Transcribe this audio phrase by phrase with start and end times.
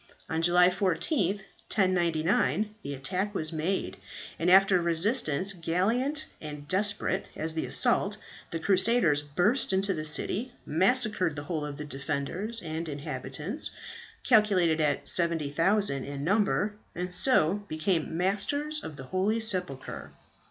[0.27, 3.97] On July 14th, 1099, the attack was made,
[4.39, 8.17] and after resistance gallant and desperate as the assault,
[8.49, 13.69] the crusaders burst into the city, massacred the whole of the defenders and inhabitants,
[14.23, 20.11] calculated at 70,000 in number, and so became masters of the holy sepulchre.